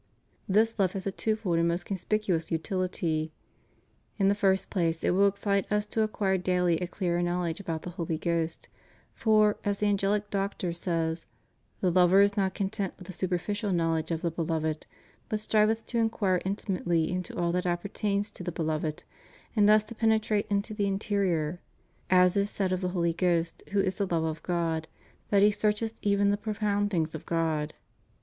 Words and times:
This 0.49 0.79
love 0.79 0.93
has 0.93 1.05
a 1.05 1.11
twofold 1.11 1.59
and 1.59 1.67
most 1.67 1.85
conspicuous 1.85 2.49
utility. 2.49 3.31
In 4.17 4.29
the 4.29 4.33
first 4.33 4.71
place 4.71 5.03
it 5.03 5.11
will 5.11 5.27
excite 5.27 5.71
us 5.71 5.85
to 5.85 6.01
acquire 6.01 6.39
daily 6.39 6.77
a 6.79 6.87
clearer 6.87 7.21
knowledge 7.21 7.59
about 7.59 7.83
the 7.83 7.91
Holy 7.91 8.17
Ghost; 8.17 8.67
for, 9.13 9.59
as 9.63 9.79
the 9.79 9.85
AngeHc 9.85 10.23
Doctor 10.31 10.73
says, 10.73 11.27
"the 11.81 11.91
lover 11.91 12.21
is 12.21 12.35
not 12.35 12.55
content 12.55 12.95
with 12.97 13.05
the 13.05 13.13
superficial 13.13 13.71
knowledge 13.71 14.09
of 14.09 14.21
the 14.23 14.31
beloved, 14.31 14.87
but 15.29 15.39
striveth 15.39 15.85
to 15.85 15.99
inquire 15.99 16.41
intimately 16.43 17.11
into 17.11 17.37
all 17.37 17.51
that 17.51 17.67
appertains 17.67 18.31
to 18.31 18.43
the 18.43 18.51
beloved,' 18.51 19.03
and 19.55 19.69
thus 19.69 19.83
to 19.83 19.93
penetrate 19.93 20.47
into 20.49 20.73
the 20.73 20.87
interior; 20.87 21.61
as 22.09 22.35
is 22.35 22.49
said 22.49 22.73
of 22.73 22.81
the 22.81 22.89
Holy 22.89 23.13
Ghost, 23.13 23.61
who 23.69 23.79
is 23.79 23.99
the 23.99 24.07
love 24.07 24.23
of 24.23 24.41
God, 24.41 24.87
that 25.29 25.43
He 25.43 25.51
searcheth 25.51 25.93
even 26.01 26.31
the 26.31 26.37
profound 26.37 26.89
things 26.89 27.13
of 27.13 27.23
God. 27.27 27.75